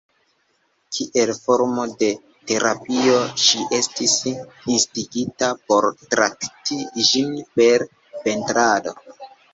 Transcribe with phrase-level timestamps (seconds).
[0.95, 2.07] Kiel formo de
[2.51, 6.79] terapio, ŝi estis instigita por trakti
[7.11, 7.87] ĝin per
[8.27, 8.97] pentrado.